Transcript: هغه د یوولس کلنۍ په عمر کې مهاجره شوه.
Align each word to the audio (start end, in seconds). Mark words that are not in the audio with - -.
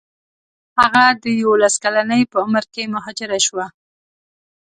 هغه 0.79 1.03
د 1.23 1.25
یوولس 1.41 1.75
کلنۍ 1.83 2.21
په 2.31 2.37
عمر 2.45 2.63
کې 2.73 2.83
مهاجره 2.95 3.39
شوه. 3.45 3.65